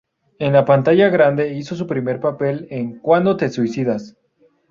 En 0.39 0.53
la 0.53 0.65
pantalla 0.65 1.09
grande 1.09 1.53
hizo 1.53 1.75
su 1.75 1.85
primer 1.85 2.19
papel 2.19 2.67
en 2.71 2.97
"¿Cuándo 2.97 3.37
te 3.37 3.49
suicidas? 3.51 4.17